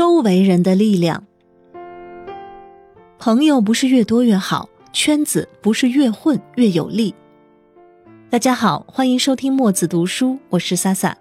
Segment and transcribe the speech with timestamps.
[0.00, 1.26] 周围人的力量。
[3.18, 7.14] 朋友不是越多越好，圈子不是越混越有利。
[8.30, 11.14] 大家好，欢迎收听墨子读书，我是萨萨。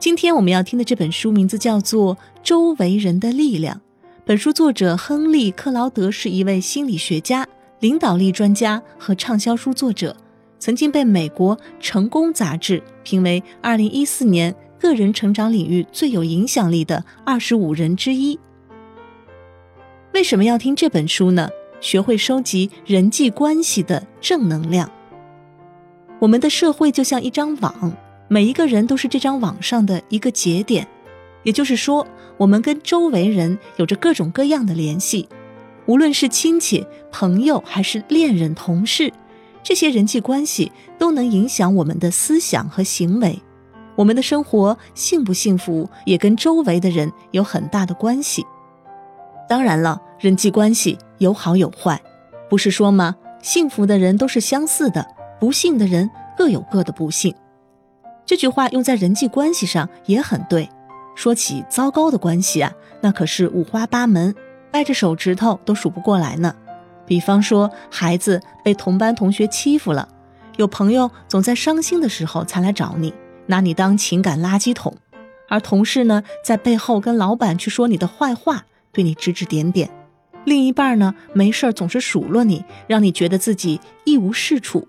[0.00, 3.76] 今天我们要听的这本书名字叫做《周围人的力量》。
[4.24, 7.46] 本书作者亨利·克劳德是一位心理学家、
[7.78, 10.16] 领导力专家和畅销书作者，
[10.58, 18.38] 曾经被美国《成功》杂志评为2014年个人成长领域最有影响力的二十五人之一。
[20.14, 21.48] 为什么要听这本书呢？
[21.80, 24.90] 学会收集人际关系的正能量。
[26.18, 27.92] 我们的社会就像一张网，
[28.26, 30.88] 每一个人都是这张网上的一个节点。
[31.44, 32.04] 也就是说，
[32.36, 35.28] 我们跟周围人有着各种各样的联系，
[35.86, 39.12] 无论是亲戚、朋友还是恋人、同事，
[39.62, 43.38] 这些人际关系都能影响我们的思想和行为。
[43.98, 48.46] 我们的生活幸不幸福，也跟周围的人有很大的关系。
[49.48, 52.00] 当然了，人际关系有好有坏，
[52.48, 53.16] 不是说吗？
[53.42, 55.04] 幸福的人都是相似的。
[55.40, 57.34] 不幸的人各有各的不幸，
[58.24, 60.68] 这句话用在人际关系上也很对。
[61.16, 64.32] 说起糟糕的关系啊，那可是五花八门，
[64.70, 66.54] 掰着手指头都数不过来呢。
[67.04, 70.08] 比方说，孩子被同班同学欺负了，
[70.56, 73.12] 有朋友总在伤心的时候才来找你，
[73.48, 74.94] 拿你当情感垃圾桶；
[75.48, 79.88] 而同事呢，在背后跟老板去说你的坏话，对你指指点点；
[80.44, 84.86] 另一半呢，没事儿总是数落你，让你觉得自己一无是处。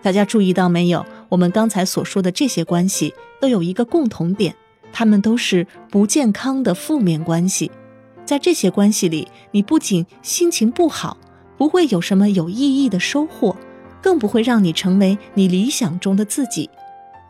[0.00, 1.04] 大家注意到没有？
[1.28, 4.54] 我们刚才所说的这些关系都有一个共同点，
[4.92, 7.70] 它们都是不健康的负面关系。
[8.24, 11.16] 在这些关系里，你不仅心情不好，
[11.56, 13.56] 不会有什么有意义的收获，
[14.00, 16.70] 更不会让你成为你理想中的自己。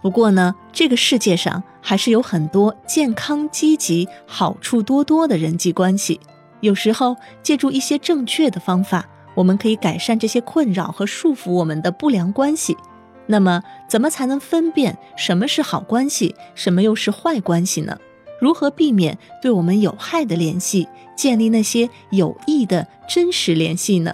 [0.00, 6.20] 不过呢，这个世界上还是有很多健康、积极、好处多多的人际关系。
[6.60, 9.08] 有时候，借助一些正确的方法。
[9.34, 12.76] 我们可以改善这些困扰和束缚我们的不良关系。
[13.26, 17.96] 那么，怎么才能分辨什么是好关系，什么又是坏关系呢？
[18.40, 24.12] 如何避免对我们有害的联系，建立那些有益的真实联系呢？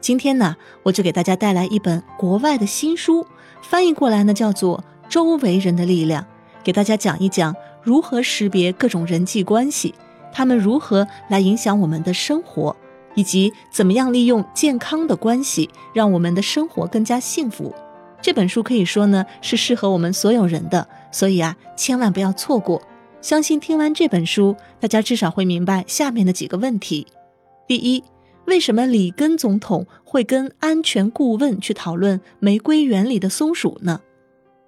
[0.00, 3.26] 今天呢，我就给大家带来一本国外的新书，
[3.60, 4.78] 翻译过来呢叫做
[5.08, 6.22] 《周围人的力量》，
[6.62, 9.94] 给大家讲一讲如何识别各种人际关系，
[10.32, 12.74] 他们如何来影响我们的生活。
[13.16, 17.72] 以及怎么样利用健康的关系，让我们的生活更加幸福。
[18.20, 22.82] 这本书可以说呢是适合我们所有人的，所以啊，千万不要错过。
[23.20, 27.06] 相信听完这本书，大家至少会明白下面的几个问题：
[27.68, 28.02] 第一，
[28.46, 34.00] 为什么里根总统会跟安全顾问去讨论玫瑰园里的松鼠呢？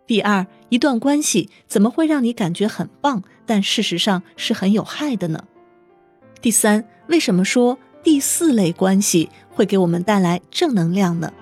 [0.06, 5.44] 第二，一段关系怎么会让你感觉很棒，但事实上是很有害的呢？
[6.40, 7.78] 第三，为什么说？
[8.04, 11.32] 第四类关系会给我们带来正能量呢。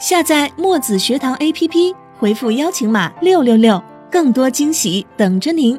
[0.00, 3.80] 下载墨子学堂 APP，回复邀请码六六六，
[4.10, 5.78] 更多惊喜等着您。